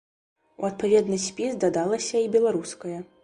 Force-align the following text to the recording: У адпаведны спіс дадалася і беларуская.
У 0.63 0.65
адпаведны 0.69 1.19
спіс 1.27 1.53
дадалася 1.65 2.17
і 2.25 2.31
беларуская. 2.39 2.99